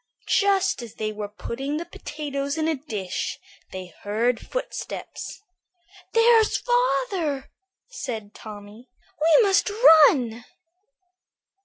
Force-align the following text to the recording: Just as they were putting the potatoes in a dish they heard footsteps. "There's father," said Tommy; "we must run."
Just 0.39 0.81
as 0.81 0.95
they 0.95 1.11
were 1.11 1.27
putting 1.27 1.77
the 1.77 1.85
potatoes 1.85 2.57
in 2.57 2.67
a 2.67 2.73
dish 2.73 3.37
they 3.71 3.93
heard 4.01 4.39
footsteps. 4.39 5.43
"There's 6.13 6.57
father," 6.57 7.51
said 7.87 8.33
Tommy; 8.33 8.89
"we 9.21 9.43
must 9.43 9.69
run." 9.69 10.43